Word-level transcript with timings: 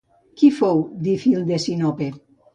Qui 0.39 0.49
fou 0.61 0.81
Dífil 1.09 1.45
de 1.53 1.61
Sinope? 1.67 2.11